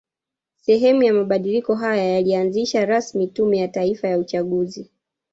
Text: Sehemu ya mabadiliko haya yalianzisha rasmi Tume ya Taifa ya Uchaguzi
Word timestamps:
Sehemu 0.55 1.03
ya 1.03 1.13
mabadiliko 1.13 1.75
haya 1.75 2.03
yalianzisha 2.13 2.85
rasmi 2.85 3.27
Tume 3.27 3.57
ya 3.57 3.67
Taifa 3.67 4.07
ya 4.07 4.17
Uchaguzi 4.19 4.89